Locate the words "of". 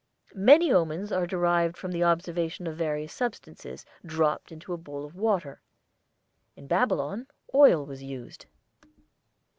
2.65-2.75, 5.05-5.13